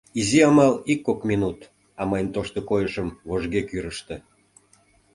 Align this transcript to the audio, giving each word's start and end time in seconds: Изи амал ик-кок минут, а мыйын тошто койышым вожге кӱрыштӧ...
Изи 0.19 0.39
амал 0.49 0.73
ик-кок 0.91 1.19
минут, 1.31 1.59
а 1.99 2.01
мыйын 2.09 2.27
тошто 2.35 2.59
койышым 2.69 3.09
вожге 3.27 3.61
кӱрыштӧ... 3.69 4.15